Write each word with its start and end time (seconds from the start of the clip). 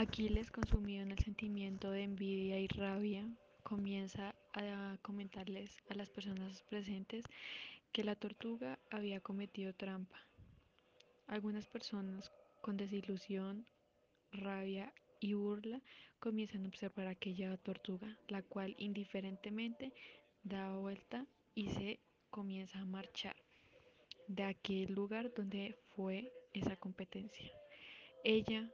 Aquiles, 0.00 0.52
consumido 0.52 1.02
en 1.02 1.10
el 1.10 1.18
sentimiento 1.18 1.90
de 1.90 2.04
envidia 2.04 2.60
y 2.60 2.68
rabia, 2.68 3.28
comienza 3.64 4.32
a 4.52 4.96
comentarles 5.02 5.76
a 5.90 5.94
las 5.94 6.08
personas 6.08 6.62
presentes 6.70 7.24
que 7.90 8.04
la 8.04 8.14
tortuga 8.14 8.78
había 8.92 9.18
cometido 9.18 9.74
trampa. 9.74 10.24
Algunas 11.26 11.66
personas 11.66 12.30
con 12.60 12.76
desilusión, 12.76 13.66
rabia 14.30 14.94
y 15.18 15.32
burla 15.34 15.82
comienzan 16.20 16.64
a 16.64 16.68
observar 16.68 17.08
aquella 17.08 17.56
tortuga, 17.56 18.16
la 18.28 18.42
cual 18.42 18.76
indiferentemente 18.78 19.92
da 20.44 20.76
vuelta 20.76 21.26
y 21.56 21.70
se 21.70 21.98
comienza 22.30 22.78
a 22.78 22.84
marchar 22.84 23.34
de 24.28 24.44
aquel 24.44 24.94
lugar 24.94 25.34
donde 25.34 25.76
fue 25.96 26.32
esa 26.52 26.76
competencia. 26.76 27.50
Ella 28.22 28.70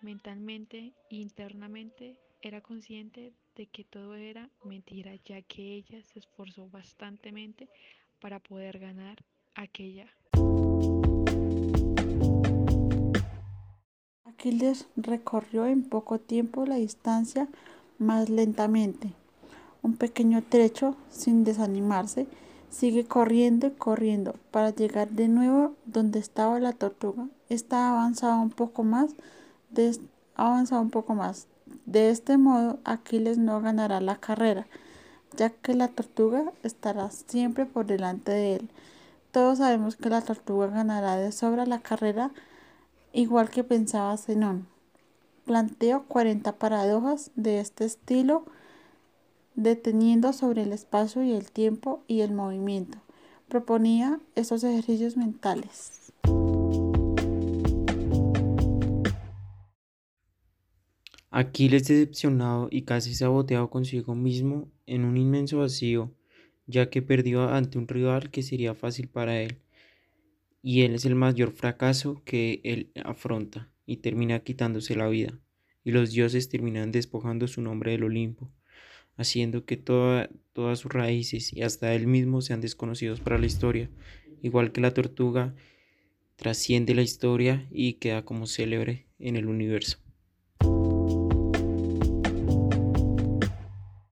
mentalmente 0.00 0.92
e 1.10 1.16
internamente 1.16 2.18
era 2.40 2.60
consciente 2.60 3.32
de 3.56 3.66
que 3.66 3.84
todo 3.84 4.14
era 4.14 4.48
mentira, 4.64 5.14
ya 5.24 5.42
que 5.42 5.74
ella 5.74 6.02
se 6.02 6.20
esforzó 6.20 6.68
bastantemente 6.70 7.68
para 8.20 8.38
poder 8.38 8.78
ganar 8.78 9.24
aquella. 9.54 10.06
Aquiles 14.24 14.86
recorrió 14.96 15.66
en 15.66 15.82
poco 15.82 16.20
tiempo 16.20 16.64
la 16.64 16.76
distancia 16.76 17.48
más 17.98 18.28
lentamente, 18.28 19.12
un 19.82 19.96
pequeño 19.96 20.42
trecho 20.42 20.96
sin 21.10 21.42
desanimarse, 21.42 22.28
sigue 22.70 23.04
corriendo 23.04 23.66
y 23.66 23.70
corriendo 23.72 24.34
para 24.52 24.70
llegar 24.70 25.10
de 25.10 25.26
nuevo 25.26 25.74
donde 25.86 26.20
estaba 26.20 26.60
la 26.60 26.72
tortuga. 26.72 27.28
Esta 27.48 27.90
avanzaba 27.90 28.38
un 28.38 28.50
poco 28.50 28.84
más 28.84 29.16
de, 29.70 29.98
avanza 30.34 30.80
un 30.80 30.90
poco 30.90 31.14
más. 31.14 31.46
De 31.86 32.10
este 32.10 32.38
modo, 32.38 32.78
Aquiles 32.84 33.38
no 33.38 33.60
ganará 33.60 34.00
la 34.00 34.16
carrera, 34.16 34.66
ya 35.36 35.50
que 35.50 35.74
la 35.74 35.88
tortuga 35.88 36.52
estará 36.62 37.10
siempre 37.10 37.66
por 37.66 37.86
delante 37.86 38.32
de 38.32 38.56
él. 38.56 38.70
Todos 39.32 39.58
sabemos 39.58 39.96
que 39.96 40.08
la 40.08 40.22
tortuga 40.22 40.68
ganará 40.68 41.16
de 41.16 41.32
sobra 41.32 41.66
la 41.66 41.80
carrera, 41.80 42.30
igual 43.12 43.50
que 43.50 43.64
pensaba 43.64 44.16
Zenón. 44.16 44.66
Planteo 45.44 46.04
40 46.04 46.52
paradojas 46.56 47.30
de 47.36 47.60
este 47.60 47.84
estilo, 47.84 48.44
deteniendo 49.54 50.32
sobre 50.32 50.62
el 50.62 50.72
espacio 50.72 51.22
y 51.22 51.32
el 51.32 51.50
tiempo 51.50 52.02
y 52.06 52.20
el 52.20 52.32
movimiento. 52.32 52.98
Proponía 53.48 54.20
estos 54.34 54.62
ejercicios 54.64 55.16
mentales. 55.16 56.12
Aquiles 61.30 61.86
decepcionado 61.86 62.68
y 62.70 62.82
casi 62.82 63.14
saboteado 63.14 63.68
consigo 63.68 64.14
mismo 64.14 64.70
en 64.86 65.04
un 65.04 65.18
inmenso 65.18 65.58
vacío, 65.58 66.10
ya 66.66 66.88
que 66.88 67.02
perdió 67.02 67.50
ante 67.50 67.76
un 67.76 67.86
rival 67.86 68.30
que 68.30 68.42
sería 68.42 68.74
fácil 68.74 69.08
para 69.08 69.42
él. 69.42 69.58
Y 70.62 70.82
él 70.82 70.94
es 70.94 71.04
el 71.04 71.14
mayor 71.14 71.52
fracaso 71.52 72.22
que 72.24 72.60
él 72.64 72.90
afronta 73.04 73.70
y 73.84 73.98
termina 73.98 74.40
quitándose 74.40 74.96
la 74.96 75.08
vida. 75.08 75.38
Y 75.84 75.90
los 75.90 76.12
dioses 76.12 76.48
terminan 76.48 76.92
despojando 76.92 77.46
su 77.46 77.60
nombre 77.60 77.92
del 77.92 78.04
Olimpo, 78.04 78.50
haciendo 79.16 79.66
que 79.66 79.76
todas 79.76 80.78
sus 80.78 80.90
raíces 80.90 81.52
y 81.52 81.62
hasta 81.62 81.94
él 81.94 82.06
mismo 82.06 82.40
sean 82.40 82.62
desconocidos 82.62 83.20
para 83.20 83.38
la 83.38 83.46
historia, 83.46 83.90
igual 84.42 84.72
que 84.72 84.80
la 84.80 84.94
tortuga 84.94 85.54
trasciende 86.36 86.94
la 86.94 87.02
historia 87.02 87.66
y 87.70 87.94
queda 87.94 88.24
como 88.24 88.46
célebre 88.46 89.06
en 89.18 89.36
el 89.36 89.46
universo. 89.46 89.98